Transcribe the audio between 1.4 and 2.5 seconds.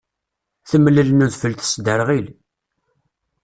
tesdderɣil.